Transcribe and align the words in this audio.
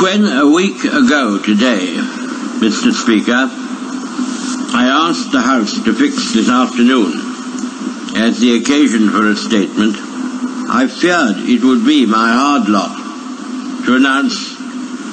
When 0.00 0.24
a 0.24 0.48
week 0.48 0.82
ago 0.84 1.38
today, 1.44 1.94
Mr. 2.64 2.90
Speaker, 2.90 3.48
I 4.72 4.88
asked 4.88 5.30
the 5.30 5.42
House 5.42 5.74
to 5.84 5.92
fix 5.92 6.32
this 6.32 6.48
afternoon 6.48 7.12
as 8.16 8.40
the 8.40 8.56
occasion 8.56 9.10
for 9.10 9.28
a 9.28 9.36
statement, 9.36 9.96
I 10.72 10.88
feared 10.88 11.36
it 11.46 11.62
would 11.62 11.84
be 11.84 12.06
my 12.06 12.32
hard 12.32 12.70
lot 12.70 12.96
to 13.84 13.96
announce 13.96 14.56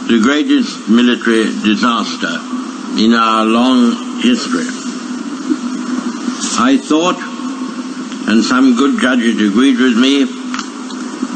the 0.07 0.21
greatest 0.23 0.87
military 0.87 1.51
disaster 1.67 2.39
in 2.97 3.13
our 3.13 3.43
long 3.43 4.21
history. 4.21 4.71
I 6.63 6.79
thought, 6.81 7.19
and 8.29 8.41
some 8.41 8.77
good 8.77 9.01
judges 9.01 9.35
agreed 9.35 9.79
with 9.79 9.97
me, 9.97 10.36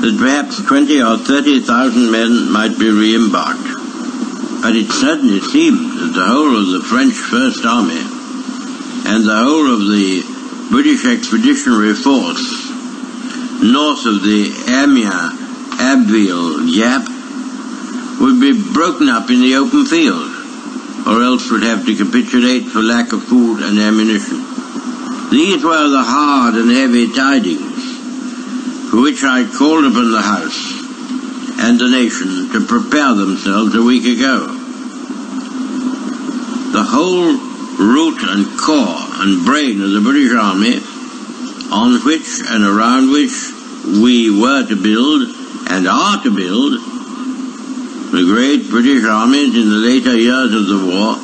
that 0.01 0.17
perhaps 0.17 0.57
20 0.65 1.01
or 1.01 1.17
30,000 1.17 2.09
men 2.09 2.51
might 2.51 2.77
be 2.79 2.89
re-embarked. 2.89 3.69
But 4.65 4.75
it 4.75 4.89
certainly 4.89 5.41
seemed 5.41 5.77
that 5.77 6.13
the 6.17 6.25
whole 6.25 6.57
of 6.57 6.73
the 6.73 6.81
French 6.81 7.13
First 7.13 7.65
Army 7.65 8.01
and 9.05 9.25
the 9.25 9.37
whole 9.37 9.69
of 9.69 9.85
the 9.85 10.25
British 10.73 11.05
Expeditionary 11.05 11.93
Force 11.93 12.41
north 13.61 14.09
of 14.09 14.25
the 14.25 14.49
Amiens-Abbeville 14.73 16.73
gap 16.73 17.05
would 18.21 18.41
be 18.41 18.57
broken 18.73 19.07
up 19.07 19.29
in 19.29 19.41
the 19.41 19.55
open 19.55 19.85
field, 19.85 20.33
or 21.05 21.21
else 21.21 21.51
would 21.51 21.61
have 21.61 21.85
to 21.85 21.95
capitulate 21.95 22.65
for 22.65 22.81
lack 22.81 23.13
of 23.13 23.23
food 23.23 23.61
and 23.61 23.77
ammunition. 23.77 24.41
These 25.29 25.63
were 25.63 25.89
the 25.89 26.01
hard 26.01 26.55
and 26.55 26.71
heavy 26.71 27.13
tidings 27.13 27.70
for 28.91 28.99
which 28.99 29.23
I 29.23 29.47
called 29.47 29.85
upon 29.85 30.11
the 30.11 30.19
House 30.21 30.59
and 31.63 31.79
the 31.79 31.87
nation 31.87 32.51
to 32.51 32.59
prepare 32.67 33.15
themselves 33.15 33.73
a 33.73 33.81
week 33.81 34.03
ago. 34.03 34.51
The 36.75 36.83
whole 36.83 37.31
root 37.79 38.19
and 38.19 38.59
core 38.59 38.99
and 39.23 39.45
brain 39.45 39.79
of 39.79 39.91
the 39.95 40.03
British 40.03 40.35
Army, 40.35 40.83
on 41.71 42.03
which 42.03 42.43
and 42.51 42.67
around 42.67 43.15
which 43.15 43.31
we 44.03 44.27
were 44.27 44.67
to 44.67 44.75
build 44.75 45.23
and 45.71 45.87
are 45.87 46.21
to 46.23 46.35
build, 46.35 46.73
the 48.11 48.27
great 48.27 48.67
British 48.69 49.05
armies 49.05 49.55
in 49.55 49.71
the 49.71 49.79
later 49.87 50.17
years 50.17 50.51
of 50.51 50.67
the 50.67 50.83
war 50.83 51.15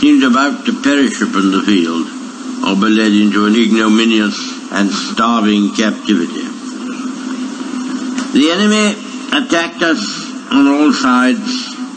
seemed 0.00 0.24
about 0.24 0.66
to 0.66 0.82
perish 0.82 1.22
upon 1.22 1.52
the 1.52 1.62
field 1.62 2.10
or 2.66 2.74
be 2.74 2.90
led 2.90 3.14
into 3.14 3.46
an 3.46 3.54
ignominious 3.54 4.34
and 4.72 4.90
starving 4.90 5.72
captivity. 5.76 6.53
The 8.34 8.50
enemy 8.50 8.90
attacked 9.30 9.80
us 9.80 10.02
on 10.50 10.66
all 10.66 10.92
sides 10.92 11.46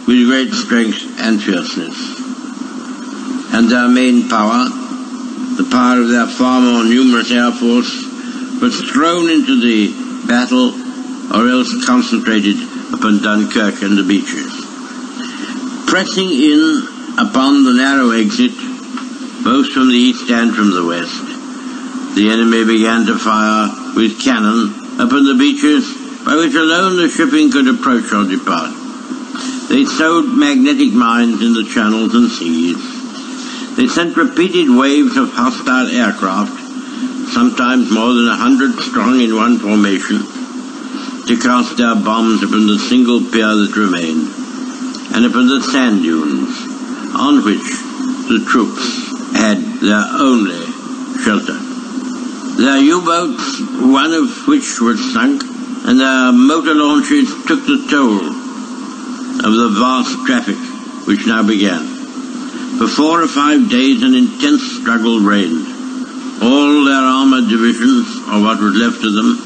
with 0.06 0.30
great 0.30 0.54
strength 0.54 1.02
and 1.18 1.42
fierceness. 1.42 1.98
And 3.58 3.68
their 3.68 3.90
main 3.90 4.30
power, 4.30 4.70
the 5.58 5.68
power 5.72 6.00
of 6.00 6.10
their 6.10 6.28
far 6.28 6.62
more 6.62 6.84
numerous 6.84 7.32
air 7.32 7.52
force, 7.52 7.90
was 8.62 8.80
thrown 8.86 9.32
into 9.32 9.60
the 9.60 9.90
battle 10.28 10.78
or 11.34 11.50
else 11.50 11.74
concentrated 11.88 12.62
upon 12.94 13.24
Dunkirk 13.24 13.82
and 13.82 13.98
the 13.98 14.06
beaches. 14.06 14.54
Pressing 15.90 16.30
in 16.30 17.18
upon 17.18 17.66
the 17.66 17.74
narrow 17.74 18.12
exit, 18.12 18.54
both 19.44 19.74
from 19.74 19.90
the 19.90 19.98
east 19.98 20.30
and 20.30 20.54
from 20.54 20.70
the 20.70 20.86
west, 20.86 22.14
the 22.14 22.30
enemy 22.30 22.64
began 22.64 23.08
to 23.08 23.18
fire 23.18 23.74
with 23.96 24.22
cannon 24.22 25.02
upon 25.02 25.26
the 25.26 25.34
beaches 25.34 26.07
by 26.28 26.36
which 26.36 26.56
alone 26.56 26.98
the 26.98 27.08
shipping 27.08 27.50
could 27.50 27.70
approach 27.70 28.12
or 28.12 28.28
depart. 28.28 28.76
They 29.72 29.86
sowed 29.88 30.28
magnetic 30.36 30.92
mines 30.92 31.40
in 31.40 31.54
the 31.56 31.64
channels 31.64 32.14
and 32.16 32.28
seas. 32.30 32.76
They 33.78 33.88
sent 33.88 34.18
repeated 34.18 34.68
waves 34.68 35.16
of 35.16 35.32
hostile 35.32 35.88
aircraft, 35.88 36.52
sometimes 37.32 37.90
more 37.90 38.12
than 38.12 38.28
a 38.28 38.36
hundred 38.36 38.76
strong 38.84 39.22
in 39.22 39.40
one 39.40 39.58
formation, 39.60 40.20
to 41.32 41.40
cast 41.40 41.78
their 41.78 41.96
bombs 41.96 42.44
upon 42.44 42.68
the 42.68 42.78
single 42.78 43.24
pier 43.24 43.56
that 43.56 43.80
remained, 43.80 44.28
and 45.16 45.24
upon 45.24 45.48
the 45.48 45.64
sand 45.64 46.04
dunes 46.04 46.52
on 47.16 47.40
which 47.48 47.72
the 48.28 48.44
troops 48.52 48.84
had 49.32 49.64
their 49.80 50.04
only 50.20 50.60
shelter. 51.24 51.56
Their 52.60 52.84
U-boats, 52.84 53.62
one 53.80 54.12
of 54.12 54.46
which 54.46 54.82
was 54.82 55.00
sunk, 55.14 55.47
and 55.88 56.00
their 56.00 56.32
motor 56.34 56.76
launches 56.76 57.32
took 57.48 57.64
the 57.64 57.88
toll 57.90 58.20
of 59.40 59.54
the 59.56 59.70
vast 59.80 60.20
traffic 60.28 60.60
which 61.08 61.26
now 61.26 61.42
began. 61.42 61.80
For 62.78 62.88
four 62.88 63.24
or 63.24 63.28
five 63.28 63.70
days 63.72 64.04
an 64.04 64.14
intense 64.14 64.62
struggle 64.84 65.20
reigned. 65.20 65.66
All 66.44 66.84
their 66.84 67.08
armored 67.08 67.50
divisions, 67.50 68.06
or 68.28 68.44
what 68.44 68.60
was 68.60 68.76
left 68.76 69.02
of 69.04 69.14
them, 69.16 69.40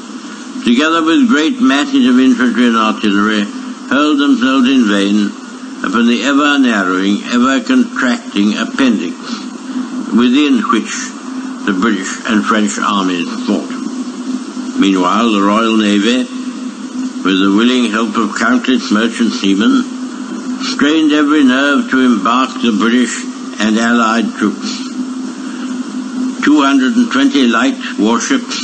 together 0.64 1.02
with 1.02 1.28
great 1.28 1.62
masses 1.62 2.06
of 2.10 2.18
infantry 2.18 2.66
and 2.66 2.76
artillery, 2.76 3.46
hurled 3.88 4.18
themselves 4.18 4.68
in 4.68 4.84
vain 4.90 5.30
upon 5.86 6.06
the 6.10 6.22
ever-narrowing, 6.26 7.22
ever-contracting 7.32 8.58
appendix 8.58 9.16
within 10.12 10.60
which 10.68 10.92
the 11.64 11.78
British 11.80 12.10
and 12.26 12.44
French 12.44 12.78
armies 12.78 13.30
fought. 13.46 13.71
Meanwhile, 14.82 15.30
the 15.30 15.40
Royal 15.40 15.76
Navy, 15.76 16.26
with 17.22 17.38
the 17.38 17.54
willing 17.54 17.92
help 17.92 18.16
of 18.16 18.34
countless 18.34 18.90
merchant 18.90 19.30
seamen, 19.30 19.86
strained 20.74 21.12
every 21.12 21.44
nerve 21.44 21.88
to 21.92 22.00
embark 22.00 22.50
the 22.60 22.74
British 22.74 23.14
and 23.62 23.78
Allied 23.78 24.26
troops. 24.34 24.82
220 26.42 27.46
light 27.46 27.78
warships 28.00 28.58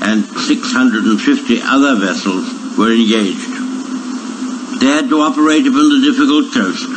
and 0.00 0.24
650 0.24 1.60
other 1.60 1.94
vessels 2.00 2.48
were 2.78 2.96
engaged. 2.96 3.52
They 4.80 4.88
had 4.88 5.10
to 5.10 5.20
operate 5.20 5.66
upon 5.66 5.92
the 5.92 6.00
difficult 6.08 6.54
coast, 6.56 6.88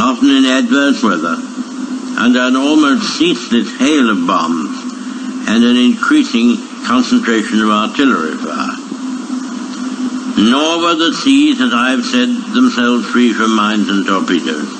often 0.00 0.30
in 0.30 0.46
adverse 0.46 1.02
weather, 1.02 1.36
under 2.16 2.48
an 2.48 2.56
almost 2.56 3.18
ceaseless 3.18 3.76
hail 3.76 4.08
of 4.08 4.26
bombs 4.26 4.72
and 5.52 5.62
an 5.64 5.76
increasing 5.76 6.67
concentration 6.86 7.60
of 7.62 7.70
artillery 7.70 8.36
fire. 8.36 8.76
Nor 10.38 10.78
were 10.78 10.94
the 10.94 11.12
seas, 11.14 11.60
as 11.60 11.72
I 11.74 11.90
have 11.90 12.04
said, 12.04 12.28
themselves 12.54 13.06
free 13.06 13.32
from 13.32 13.56
mines 13.56 13.88
and 13.88 14.06
torpedoes. 14.06 14.70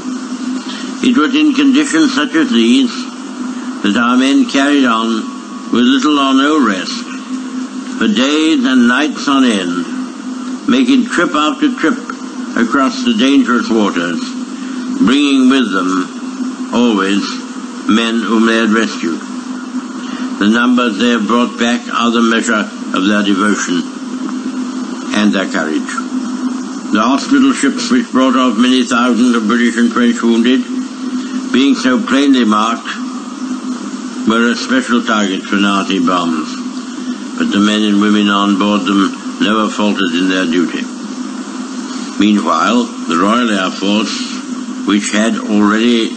It 1.02 1.16
was 1.16 1.34
in 1.34 1.54
conditions 1.54 2.14
such 2.14 2.34
as 2.34 2.50
these 2.50 2.90
that 3.82 3.96
our 3.96 4.16
men 4.16 4.48
carried 4.48 4.84
on 4.84 5.72
with 5.72 5.84
little 5.84 6.18
or 6.18 6.34
no 6.34 6.66
rest, 6.66 7.04
for 7.98 8.06
days 8.06 8.64
and 8.64 8.88
nights 8.88 9.28
on 9.28 9.44
end, 9.44 10.68
making 10.68 11.06
trip 11.06 11.34
after 11.34 11.74
trip 11.76 11.98
across 12.56 13.04
the 13.04 13.14
dangerous 13.14 13.68
waters, 13.70 14.20
bringing 14.98 15.48
with 15.50 15.70
them 15.70 16.74
always 16.74 17.22
men 17.88 18.20
whom 18.20 18.46
they 18.46 18.56
had 18.56 18.70
rescued. 18.70 19.27
The 20.38 20.46
numbers 20.46 20.98
they 20.98 21.10
have 21.10 21.26
brought 21.26 21.58
back 21.58 21.82
are 21.92 22.12
the 22.12 22.22
measure 22.22 22.62
of 22.94 23.06
their 23.06 23.24
devotion 23.26 23.82
and 25.18 25.34
their 25.34 25.50
courage. 25.50 25.90
The 26.94 27.02
hospital 27.02 27.52
ships 27.52 27.90
which 27.90 28.12
brought 28.12 28.36
off 28.36 28.56
many 28.56 28.84
thousands 28.84 29.34
of 29.34 29.48
British 29.48 29.76
and 29.76 29.92
French 29.92 30.22
wounded, 30.22 30.62
being 31.52 31.74
so 31.74 31.98
plainly 31.98 32.44
marked, 32.44 32.86
were 34.30 34.52
a 34.52 34.54
special 34.54 35.02
target 35.02 35.42
for 35.42 35.56
Nazi 35.56 35.98
bombs, 35.98 36.54
but 37.36 37.50
the 37.50 37.58
men 37.58 37.82
and 37.82 38.00
women 38.00 38.28
on 38.28 38.60
board 38.60 38.86
them 38.86 39.10
never 39.42 39.68
faltered 39.68 40.14
in 40.14 40.28
their 40.28 40.46
duty. 40.46 40.86
Meanwhile, 42.22 42.84
the 43.10 43.18
Royal 43.18 43.50
Air 43.50 43.70
Force, 43.74 44.86
which 44.86 45.10
had 45.10 45.34
already 45.34 46.14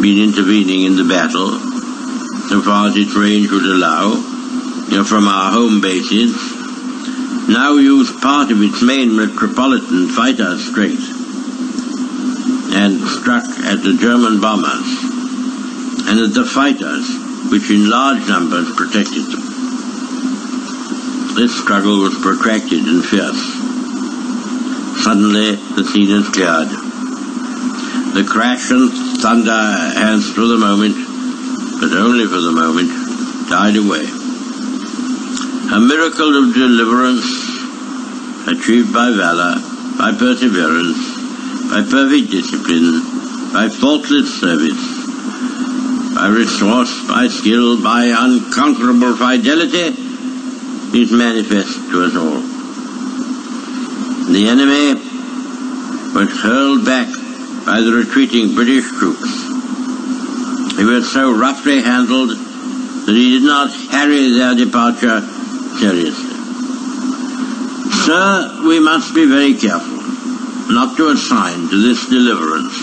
been 0.00 0.24
intervening 0.24 0.88
in 0.88 0.96
the 0.96 1.04
battle, 1.04 1.67
so 2.48 2.62
far 2.62 2.88
as 2.88 2.96
its 2.96 3.14
range 3.14 3.50
would 3.50 3.64
allow, 3.64 4.16
from 5.04 5.28
our 5.28 5.52
home 5.52 5.80
bases, 5.80 6.34
now 7.48 7.76
used 7.76 8.20
part 8.20 8.50
of 8.50 8.60
its 8.62 8.82
main 8.82 9.14
metropolitan 9.16 10.08
fighter 10.08 10.58
strength 10.58 11.16
and 12.74 13.00
struck 13.08 13.44
at 13.64 13.82
the 13.82 13.96
German 14.00 14.40
bombers 14.40 14.88
and 16.08 16.20
at 16.20 16.34
the 16.34 16.44
fighters 16.44 17.08
which 17.50 17.70
in 17.70 17.88
large 17.88 18.26
numbers 18.28 18.68
protected 18.76 19.24
them. 19.32 19.40
This 21.36 21.56
struggle 21.62 22.00
was 22.00 22.18
protracted 22.20 22.84
and 22.84 23.04
fierce. 23.04 23.40
Suddenly 25.04 25.56
the 25.76 25.84
scene 25.84 26.10
is 26.10 26.28
cleared. 26.28 26.68
The 28.12 28.24
crash 28.28 28.70
and 28.70 28.90
thunder 29.20 29.52
has 29.52 30.30
for 30.32 30.42
the 30.42 30.58
moment, 30.58 31.07
but 31.80 31.92
only 31.92 32.26
for 32.26 32.40
the 32.40 32.50
moment, 32.50 32.90
died 33.48 33.76
away. 33.76 34.04
A 35.70 35.78
miracle 35.78 36.32
of 36.42 36.54
deliverance 36.54 37.28
achieved 38.48 38.92
by 38.92 39.10
valor, 39.10 39.56
by 39.96 40.10
perseverance, 40.12 40.98
by 41.70 41.82
perfect 41.82 42.30
discipline, 42.30 43.02
by 43.52 43.68
faultless 43.68 44.40
service, 44.40 44.80
by 46.14 46.28
resource, 46.28 47.06
by 47.06 47.28
skill, 47.28 47.82
by 47.82 48.06
unconquerable 48.06 49.14
fidelity, 49.16 49.94
is 50.98 51.12
manifest 51.12 51.74
to 51.90 52.04
us 52.04 52.16
all. 52.16 52.40
The 54.32 54.48
enemy 54.48 54.94
was 56.14 56.30
hurled 56.40 56.84
back 56.84 57.08
by 57.64 57.80
the 57.80 57.92
retreating 57.92 58.54
British 58.54 58.88
troops. 58.98 59.37
He 60.78 60.84
was 60.84 61.10
so 61.10 61.32
roughly 61.36 61.82
handled 61.82 62.30
that 62.30 63.12
he 63.12 63.40
did 63.40 63.42
not 63.42 63.74
harry 63.90 64.30
their 64.30 64.54
departure 64.54 65.20
seriously. 65.80 66.38
Sir, 68.06 68.62
we 68.64 68.78
must 68.78 69.12
be 69.12 69.26
very 69.26 69.54
careful 69.54 69.98
not 70.70 70.96
to 70.96 71.08
assign 71.08 71.68
to 71.68 71.82
this 71.82 72.06
deliverance 72.06 72.78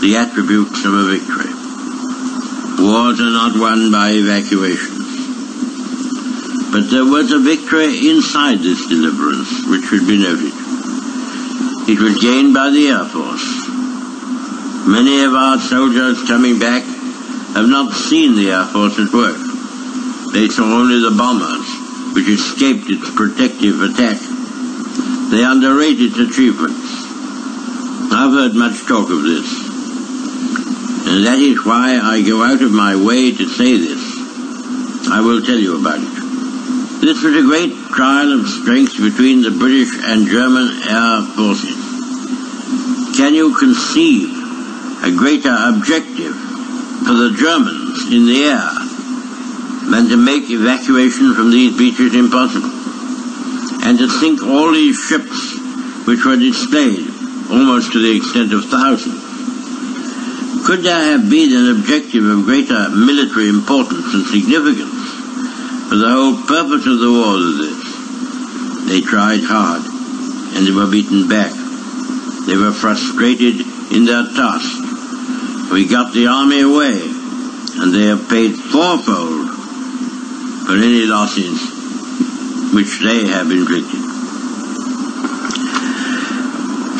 the 0.00 0.16
attributes 0.16 0.84
of 0.84 0.94
a 0.94 1.04
victory. 1.10 1.50
Wars 2.78 3.20
are 3.20 3.34
not 3.34 3.58
won 3.58 3.90
by 3.90 4.10
evacuations. 4.12 5.00
But 6.70 6.90
there 6.90 7.04
was 7.04 7.32
a 7.32 7.40
victory 7.40 8.08
inside 8.08 8.60
this 8.60 8.86
deliverance, 8.86 9.50
which 9.66 9.84
should 9.86 10.06
be 10.06 10.22
noted. 10.22 10.54
It 11.90 11.98
was 11.98 12.22
gained 12.22 12.54
by 12.54 12.70
the 12.70 12.86
Air 12.86 13.04
Force. 13.04 13.66
Many 14.86 15.24
of 15.24 15.34
our 15.34 15.58
soldiers 15.58 16.22
coming 16.24 16.58
back 16.58 16.84
have 17.54 17.68
not 17.68 17.92
seen 17.92 18.36
the 18.36 18.50
Air 18.50 18.64
Force 18.66 18.98
at 18.98 19.12
work. 19.12 19.38
They 20.32 20.48
saw 20.48 20.62
only 20.62 21.02
the 21.02 21.10
bombers, 21.10 21.66
which 22.14 22.28
escaped 22.28 22.86
its 22.86 23.10
protective 23.10 23.82
attack. 23.82 24.18
They 25.30 25.42
underrated 25.42 26.14
its 26.14 26.18
achievements. 26.18 26.86
I've 28.12 28.30
heard 28.30 28.54
much 28.54 28.86
talk 28.86 29.10
of 29.10 29.22
this. 29.22 29.46
And 31.10 31.26
that 31.26 31.38
is 31.38 31.66
why 31.66 31.98
I 31.98 32.22
go 32.22 32.42
out 32.42 32.62
of 32.62 32.70
my 32.70 32.94
way 32.94 33.32
to 33.34 33.48
say 33.48 33.78
this. 33.78 34.02
I 35.10 35.20
will 35.20 35.42
tell 35.42 35.58
you 35.58 35.80
about 35.80 35.98
it. 35.98 36.20
This 37.00 37.22
was 37.22 37.34
a 37.34 37.42
great 37.42 37.74
trial 37.90 38.38
of 38.38 38.46
strength 38.46 38.94
between 39.00 39.42
the 39.42 39.50
British 39.50 39.90
and 40.04 40.28
German 40.28 40.70
air 40.86 41.22
forces. 41.34 41.74
Can 43.16 43.34
you 43.34 43.56
conceive 43.58 44.30
a 45.02 45.10
greater 45.10 45.50
objective 45.50 46.49
for 47.10 47.26
the 47.26 47.34
Germans 47.34 48.06
in 48.14 48.22
the 48.22 48.38
air 48.46 48.70
than 49.90 50.06
to 50.10 50.16
make 50.16 50.46
evacuation 50.46 51.34
from 51.34 51.50
these 51.50 51.76
beaches 51.76 52.14
impossible? 52.14 52.70
And 53.82 53.98
to 53.98 54.06
sink 54.06 54.46
all 54.46 54.70
these 54.70 54.94
ships 54.94 55.58
which 56.06 56.22
were 56.22 56.38
displayed 56.38 57.10
almost 57.50 57.90
to 57.90 57.98
the 57.98 58.14
extent 58.14 58.54
of 58.54 58.62
thousands. 58.70 59.18
Could 60.62 60.86
there 60.86 61.18
have 61.18 61.26
been 61.26 61.50
an 61.50 61.74
objective 61.74 62.22
of 62.22 62.46
greater 62.46 62.78
military 62.94 63.48
importance 63.48 64.06
and 64.14 64.30
significance? 64.30 64.94
For 65.90 65.98
the 65.98 66.14
whole 66.14 66.38
purpose 66.46 66.86
of 66.86 67.02
the 67.02 67.10
war 67.10 67.42
was 67.42 67.58
this. 67.58 68.86
They 68.86 69.00
tried 69.02 69.42
hard, 69.42 69.82
and 70.54 70.62
they 70.62 70.70
were 70.70 70.86
beaten 70.86 71.26
back. 71.26 71.50
They 72.46 72.54
were 72.54 72.70
frustrated 72.70 73.66
in 73.90 74.06
their 74.06 74.30
task. 74.30 74.79
We 75.70 75.86
got 75.86 76.12
the 76.12 76.26
army 76.26 76.62
away, 76.62 76.98
and 76.98 77.94
they 77.94 78.06
have 78.06 78.28
paid 78.28 78.56
fourfold 78.56 79.50
for 80.66 80.74
any 80.74 81.06
losses 81.06 81.62
which 82.74 82.98
they 82.98 83.28
have 83.28 83.50
inflicted. 83.50 84.00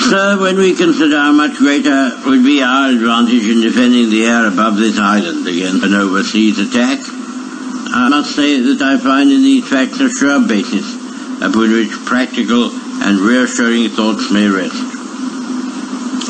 Sir, 0.08 0.38
when 0.40 0.56
we 0.56 0.76
consider 0.76 1.18
how 1.18 1.32
much 1.32 1.56
greater 1.56 2.12
would 2.26 2.44
be 2.44 2.62
our 2.62 2.90
advantage 2.90 3.44
in 3.44 3.60
defending 3.60 4.08
the 4.08 4.24
air 4.24 4.46
above 4.46 4.76
this 4.76 4.98
island 4.98 5.46
against 5.48 5.84
an 5.84 5.94
overseas 5.94 6.58
attack, 6.58 7.00
I 7.92 8.08
must 8.08 8.36
say 8.36 8.60
that 8.60 8.80
I 8.82 8.98
find 8.98 9.32
in 9.32 9.42
these 9.42 9.68
facts 9.68 9.98
a 10.00 10.08
sure 10.08 10.46
basis 10.46 10.86
upon 11.42 11.72
which 11.72 11.90
practical 12.06 12.70
and 13.02 13.18
reassuring 13.18 13.88
thoughts 13.90 14.30
may 14.30 14.46
rest. 14.46 14.78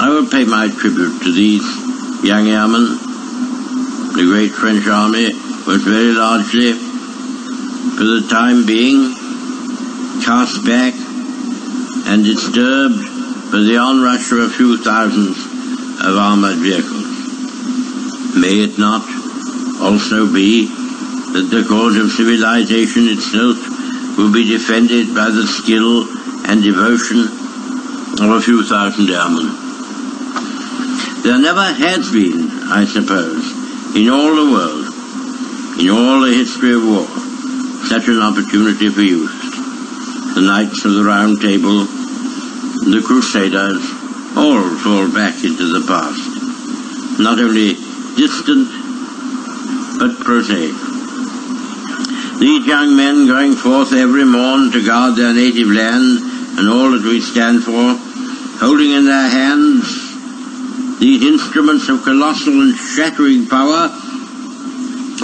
I 0.00 0.08
will 0.08 0.26
pay 0.26 0.44
my 0.44 0.69
tribute 0.69 1.22
to 1.22 1.32
these 1.32 1.89
young 2.22 2.49
airmen. 2.49 2.99
The 4.12 4.25
great 4.28 4.52
French 4.52 4.87
army 4.87 5.32
was 5.67 5.82
very 5.82 6.12
largely, 6.12 6.72
for 6.72 8.05
the 8.05 8.26
time 8.28 8.67
being, 8.67 9.14
cast 10.22 10.64
back 10.67 10.94
and 12.06 12.25
disturbed 12.25 13.00
by 13.50 13.61
the 13.64 13.78
onrush 13.78 14.31
of 14.32 14.38
a 14.40 14.50
few 14.50 14.76
thousands 14.82 15.38
of 16.05 16.17
armored 16.17 16.58
vehicles. 16.58 17.08
May 18.37 18.64
it 18.69 18.78
not 18.78 19.02
also 19.81 20.31
be 20.31 20.66
that 21.32 21.49
the 21.50 21.64
cause 21.69 21.96
of 21.96 22.11
civilization 22.11 23.08
itself 23.08 23.56
will 24.19 24.32
be 24.32 24.44
defended 24.44 25.14
by 25.14 25.31
the 25.31 25.46
skill 25.46 26.05
and 26.49 26.62
devotion 26.62 27.25
of 28.20 28.31
a 28.31 28.40
few 28.40 28.62
thousand 28.64 29.08
airmen. 29.08 29.60
There 31.31 31.38
never 31.38 31.62
has 31.62 32.11
been, 32.11 32.50
I 32.75 32.85
suppose, 32.87 33.47
in 33.94 34.11
all 34.11 34.35
the 34.35 34.50
world, 34.50 35.79
in 35.79 35.88
all 35.88 36.27
the 36.27 36.35
history 36.35 36.75
of 36.75 36.82
war, 36.82 37.06
such 37.87 38.09
an 38.09 38.19
opportunity 38.19 38.88
for 38.91 39.00
youth. 39.00 39.31
The 40.35 40.41
Knights 40.41 40.85
of 40.85 40.94
the 40.94 41.05
Round 41.05 41.41
Table, 41.41 41.87
the 42.82 43.00
Crusaders, 43.06 43.79
all 44.35 44.75
fall 44.82 45.06
back 45.15 45.38
into 45.44 45.71
the 45.71 45.87
past. 45.87 46.19
Not 47.23 47.38
only 47.38 47.79
distant, 48.19 48.67
but 50.03 50.19
prosaic. 50.26 50.75
These 52.43 52.67
young 52.67 52.97
men 52.97 53.29
going 53.29 53.55
forth 53.55 53.93
every 53.93 54.25
morn 54.25 54.73
to 54.73 54.85
guard 54.85 55.15
their 55.15 55.33
native 55.33 55.69
land 55.69 56.59
and 56.59 56.69
all 56.69 56.91
that 56.91 57.06
we 57.06 57.21
stand 57.21 57.62
for, 57.62 57.94
holding 58.59 58.91
in 58.91 59.05
their 59.05 59.31
hands 59.31 60.10
these 61.00 61.25
instruments 61.25 61.88
of 61.88 62.05
colossal 62.05 62.61
and 62.61 62.76
shattering 62.76 63.49
power, 63.49 63.88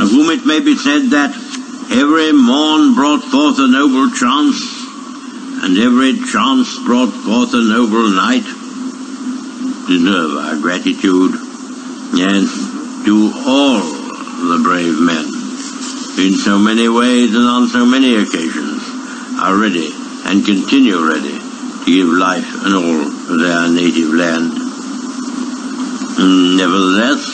of 0.00 0.08
whom 0.08 0.32
it 0.32 0.44
may 0.46 0.58
be 0.58 0.74
said 0.74 1.12
that 1.12 1.36
every 1.92 2.32
morn 2.32 2.94
brought 2.94 3.20
forth 3.20 3.60
a 3.60 3.68
noble 3.68 4.08
chance, 4.16 4.56
and 5.62 5.76
every 5.76 6.16
chance 6.32 6.80
brought 6.80 7.12
forth 7.12 7.52
a 7.52 7.60
noble 7.60 8.08
knight, 8.08 8.48
deserve 9.84 10.32
our 10.40 10.56
gratitude, 10.64 11.36
and 12.24 12.48
to 13.04 13.32
all 13.44 13.84
the 14.48 14.60
brave 14.64 14.96
men, 14.96 15.28
in 16.24 16.40
so 16.40 16.58
many 16.58 16.88
ways 16.88 17.34
and 17.36 17.44
on 17.44 17.68
so 17.68 17.84
many 17.84 18.16
occasions, 18.16 18.80
are 19.44 19.60
ready 19.60 19.92
and 20.24 20.44
continue 20.46 21.04
ready 21.06 21.36
to 21.36 21.84
give 21.84 22.08
life 22.08 22.64
and 22.64 22.74
all 22.74 23.04
to 23.28 23.36
their 23.36 23.68
native 23.68 24.14
land. 24.14 24.65
Nevertheless, 26.18 27.28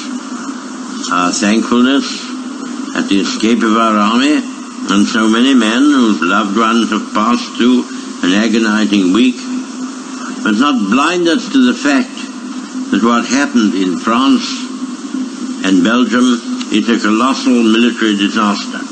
our 1.12 1.30
thankfulness 1.30 2.04
at 2.96 3.08
the 3.08 3.20
escape 3.20 3.62
of 3.62 3.76
our 3.76 3.96
army 3.96 4.42
and 4.90 5.06
so 5.06 5.28
many 5.28 5.54
men 5.54 5.82
whose 5.82 6.20
loved 6.20 6.56
ones 6.56 6.90
have 6.90 7.14
passed 7.14 7.46
through 7.56 7.86
an 8.26 8.34
agonizing 8.34 9.12
week 9.12 9.36
must 10.42 10.58
not 10.58 10.90
blind 10.90 11.28
us 11.28 11.46
to 11.52 11.72
the 11.72 11.78
fact 11.78 12.10
that 12.90 13.02
what 13.04 13.24
happened 13.24 13.74
in 13.74 13.98
France 13.98 14.42
and 15.64 15.84
Belgium 15.84 16.42
is 16.74 16.88
a 16.90 16.98
colossal 16.98 17.62
military 17.62 18.16
disaster. 18.16 18.82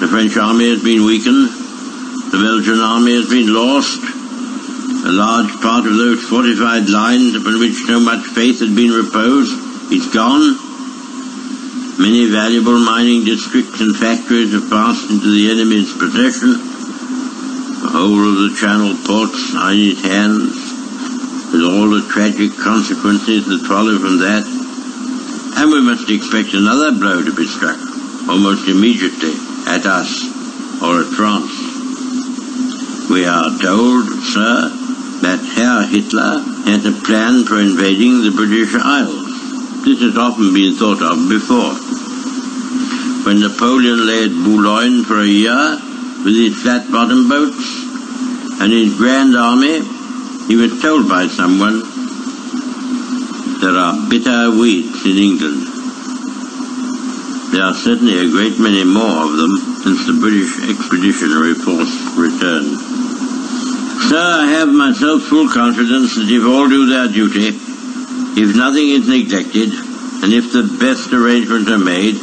The 0.00 0.08
French 0.08 0.36
army 0.36 0.70
has 0.70 0.82
been 0.82 1.04
weakened, 1.06 1.50
the 2.32 2.38
Belgian 2.42 2.80
army 2.80 3.14
has 3.14 3.30
been 3.30 3.54
lost, 3.54 4.19
a 5.10 5.18
large 5.18 5.50
part 5.60 5.86
of 5.90 5.96
those 5.98 6.22
fortified 6.22 6.86
lines 6.86 7.34
upon 7.34 7.58
which 7.58 7.74
so 7.82 7.98
much 7.98 8.22
faith 8.30 8.62
had 8.62 8.76
been 8.78 8.94
reposed 8.94 9.50
is 9.90 10.06
gone. 10.14 10.54
Many 11.98 12.30
valuable 12.30 12.78
mining 12.78 13.24
districts 13.26 13.80
and 13.80 13.96
factories 13.98 14.54
have 14.54 14.70
passed 14.70 15.10
into 15.10 15.26
the 15.34 15.50
enemy's 15.50 15.90
possession. 15.98 16.54
The 17.82 17.90
whole 17.90 18.22
of 18.22 18.38
the 18.38 18.54
Channel 18.54 18.94
ports 19.02 19.50
are 19.58 19.74
in 19.74 19.98
his 19.98 20.02
hands, 20.06 20.54
with 21.50 21.66
all 21.66 21.90
the 21.90 22.06
tragic 22.06 22.54
consequences 22.54 23.50
that 23.50 23.66
follow 23.66 23.98
from 23.98 24.22
that. 24.22 24.46
And 24.46 25.74
we 25.74 25.82
must 25.82 26.06
expect 26.06 26.54
another 26.54 26.94
blow 26.94 27.18
to 27.26 27.34
be 27.34 27.50
struck, 27.50 27.82
almost 28.30 28.70
immediately, 28.70 29.34
at 29.66 29.82
us 29.90 30.22
or 30.78 31.02
at 31.02 31.10
France. 31.18 31.50
We 33.10 33.26
are 33.26 33.50
told, 33.58 34.06
sir, 34.22 34.79
that 35.22 35.40
Herr 35.56 35.86
Hitler 35.86 36.40
had 36.64 36.84
a 36.86 36.92
plan 37.04 37.44
for 37.44 37.60
invading 37.60 38.22
the 38.22 38.32
British 38.34 38.74
Isles. 38.74 39.84
This 39.84 40.00
has 40.00 40.16
often 40.16 40.52
been 40.52 40.74
thought 40.74 41.02
of 41.02 41.28
before. 41.28 41.74
When 43.24 43.40
Napoleon 43.40 44.06
lay 44.06 44.24
at 44.24 44.30
Boulogne 44.44 45.04
for 45.04 45.20
a 45.20 45.26
year 45.26 45.78
with 46.24 46.34
his 46.34 46.56
flat-bottom 46.62 47.28
boats 47.28 47.64
and 48.60 48.72
his 48.72 48.96
grand 48.96 49.36
army 49.36 49.80
He 50.50 50.56
was 50.56 50.82
told 50.82 51.08
by 51.08 51.28
someone 51.28 51.78
there 53.60 53.78
are 53.78 53.94
bitter 54.10 54.50
weeds 54.50 55.06
in 55.06 55.16
England. 55.16 55.62
There 57.52 57.62
are 57.62 57.72
certainly 57.72 58.18
a 58.18 58.28
great 58.28 58.58
many 58.58 58.82
more 58.82 59.26
of 59.26 59.36
them 59.36 59.56
since 59.84 60.06
the 60.08 60.18
British 60.18 60.50
Expeditionary 60.68 61.54
Force 61.54 61.94
returned. 62.18 62.89
Sir, 64.08 64.16
I 64.16 64.46
have 64.58 64.68
myself 64.68 65.22
full 65.22 65.48
confidence 65.48 66.16
that 66.16 66.30
if 66.30 66.44
all 66.44 66.68
do 66.68 66.86
their 66.86 67.08
duty, 67.08 67.48
if 68.40 68.56
nothing 68.56 68.88
is 68.90 69.06
neglected, 69.06 69.70
and 70.22 70.32
if 70.32 70.52
the 70.52 70.64
best 70.80 71.12
arrangements 71.12 71.70
are 71.70 71.78
made, 71.78 72.16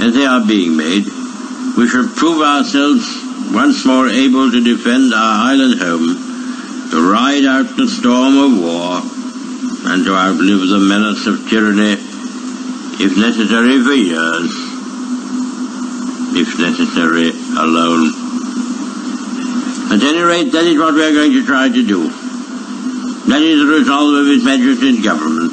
as 0.00 0.14
they 0.14 0.26
are 0.26 0.44
being 0.44 0.76
made, 0.76 1.04
we 1.76 1.88
shall 1.88 2.08
prove 2.08 2.42
ourselves 2.42 3.04
once 3.52 3.84
more 3.84 4.08
able 4.08 4.50
to 4.50 4.64
defend 4.64 5.12
our 5.12 5.52
island 5.52 5.80
home, 5.80 6.16
to 6.90 7.12
ride 7.12 7.44
out 7.44 7.76
the 7.76 7.88
storm 7.88 8.36
of 8.36 8.58
war, 8.60 9.00
and 9.92 10.04
to 10.04 10.14
outlive 10.14 10.68
the 10.68 10.78
menace 10.78 11.26
of 11.26 11.48
tyranny, 11.48 12.00
if 13.00 13.16
necessary 13.16 13.82
for 13.82 13.92
years, 13.92 14.50
if 16.36 16.58
necessary 16.58 17.30
alone. 17.58 18.21
At 19.92 20.00
any 20.00 20.24
rate, 20.24 20.48
that 20.56 20.64
is 20.64 20.80
what 20.80 20.94
we 20.94 21.04
are 21.04 21.12
going 21.12 21.36
to 21.36 21.44
try 21.44 21.68
to 21.68 21.82
do. 21.84 22.08
That 23.28 23.44
is 23.44 23.60
the 23.60 23.68
resolve 23.68 24.24
of 24.24 24.24
His 24.24 24.40
Majesty's 24.40 25.04
government, 25.04 25.52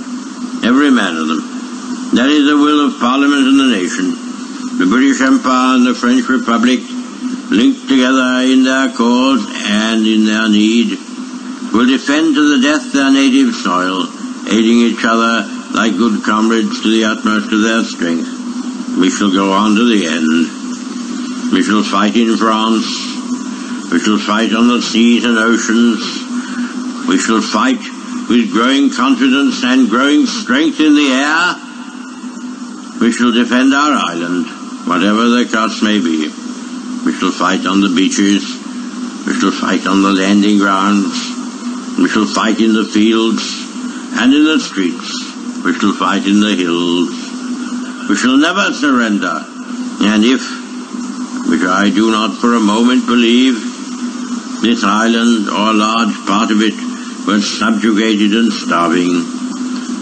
every 0.63 0.96
man 0.96 1.19
of 1.19 1.27
them. 1.27 1.43
That 2.15 2.31
is 2.31 2.48
the 2.48 2.55
will 2.55 2.88
of 2.88 3.03
Parliament 3.03 3.51
and 3.51 3.60
the 3.60 3.67
nation, 3.67 4.15
the 4.79 4.88
British 4.88 5.19
Empire 5.19 5.75
and 5.75 5.84
the 5.84 5.91
French 5.91 6.24
Republic, 6.31 6.79
linked 7.51 7.91
together 7.91 8.48
in 8.48 8.63
their 8.63 8.96
cause 8.96 9.43
and 9.67 10.08
in 10.08 10.24
their 10.24 10.48
need, 10.48 10.96
will 11.75 11.91
defend 11.91 12.31
to 12.39 12.43
the 12.55 12.63
death 12.63 12.96
their 12.96 13.12
native 13.12 13.51
soil, 13.60 14.08
aiding 14.48 14.88
each 14.88 15.03
other 15.03 15.43
like 15.75 16.00
good 16.00 16.24
comrades 16.24 16.79
to 16.79 16.88
the 16.88 17.03
utmost 17.03 17.51
of 17.51 17.60
their 17.60 17.84
strength. 17.84 18.31
We 18.96 19.12
shall 19.12 19.36
go 19.36 19.51
on 19.51 19.75
to 19.75 19.84
the 19.84 20.08
end. 20.08 21.51
We 21.51 21.60
shall 21.60 21.84
fight 21.84 22.15
in 22.15 22.39
France. 22.39 23.08
We 23.91 24.00
shall 24.00 24.19
fight 24.19 24.53
on 24.53 24.67
the 24.67 24.81
seas 24.81 25.25
and 25.25 25.38
oceans. 25.38 26.01
We 27.08 27.17
shall 27.17 27.41
fight 27.41 27.81
with 28.29 28.51
growing 28.51 28.91
confidence 28.93 29.63
and 29.63 29.89
growing 29.89 30.27
strength 30.27 30.79
in 30.79 30.93
the 30.93 31.10
air. 31.10 31.58
We 33.01 33.12
shall 33.12 33.31
defend 33.31 33.74
our 33.74 33.93
island, 33.98 34.46
whatever 34.86 35.29
the 35.29 35.50
cost 35.51 35.81
may 35.81 35.98
be. 35.98 36.29
We 37.03 37.13
shall 37.17 37.31
fight 37.31 37.65
on 37.65 37.81
the 37.81 37.89
beaches. 37.89 38.46
We 39.25 39.34
shall 39.34 39.51
fight 39.51 39.88
on 39.88 40.03
the 40.03 40.13
landing 40.13 40.60
grounds. 40.60 41.17
We 41.98 42.08
shall 42.10 42.27
fight 42.27 42.62
in 42.62 42.74
the 42.74 42.86
fields 42.86 43.41
and 44.22 44.34
in 44.34 44.46
the 44.46 44.60
streets. 44.60 45.10
We 45.65 45.74
shall 45.74 45.93
fight 45.93 46.27
in 46.27 46.41
the 46.41 46.53
hills. 46.53 47.10
We 48.08 48.15
shall 48.15 48.38
never 48.38 48.72
surrender. 48.74 49.41
And 50.05 50.24
if, 50.24 50.46
which 51.50 51.65
I 51.65 51.89
do 51.89 52.12
not 52.12 52.38
for 52.38 52.53
a 52.53 52.60
moment 52.60 53.08
believe, 53.08 53.68
this 54.61 54.83
island 54.83 55.47
or 55.47 55.71
a 55.71 55.73
large 55.73 56.15
part 56.27 56.51
of 56.51 56.61
it 56.61 56.75
was 57.25 57.47
subjugated 57.47 58.33
and 58.33 58.51
starving, 58.51 59.23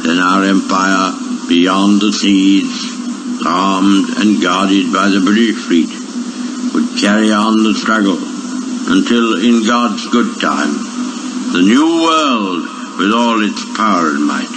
then 0.03 0.17
our 0.17 0.43
empire 0.43 1.13
beyond 1.47 2.01
the 2.01 2.11
seas, 2.11 2.71
armed 3.45 4.09
and 4.17 4.41
guarded 4.41 4.91
by 4.91 5.09
the 5.09 5.21
British 5.21 5.57
fleet, 5.67 5.89
would 6.73 6.99
carry 6.99 7.31
on 7.31 7.63
the 7.63 7.73
struggle 7.73 8.17
until 8.89 9.37
in 9.45 9.65
God's 9.65 10.07
good 10.07 10.41
time, 10.41 10.73
the 11.53 11.61
new 11.61 12.01
world 12.01 12.63
with 12.97 13.13
all 13.13 13.43
its 13.43 13.63
power 13.77 14.09
and 14.09 14.25
might 14.25 14.49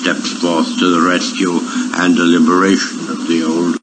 steps 0.00 0.32
forth 0.40 0.78
to 0.78 0.88
the 0.90 1.00
rescue 1.00 1.58
and 1.98 2.16
the 2.16 2.24
liberation 2.24 3.10
of 3.10 3.26
the 3.26 3.81